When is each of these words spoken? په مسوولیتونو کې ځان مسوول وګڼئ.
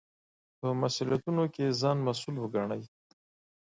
په 0.59 0.67
مسوولیتونو 0.79 1.43
کې 1.53 1.75
ځان 1.81 1.97
مسوول 2.07 2.35
وګڼئ. 2.39 2.81